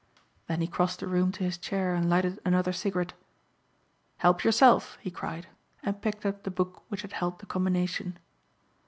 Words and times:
Then 0.47 0.61
he 0.61 0.67
crossed 0.67 0.99
the 0.99 1.05
room 1.07 1.31
to 1.33 1.43
his 1.43 1.59
chair 1.59 1.93
and 1.93 2.09
lighted 2.09 2.39
another 2.43 2.73
cigarette. 2.73 3.13
"Help 4.17 4.43
yourself," 4.43 4.97
he 4.99 5.11
cried 5.11 5.45
and 5.83 6.01
picked 6.01 6.25
up 6.25 6.41
the 6.41 6.49
book 6.49 6.81
which 6.89 7.03
had 7.03 7.13
held 7.13 7.37
the 7.37 7.45
combination. 7.45 8.17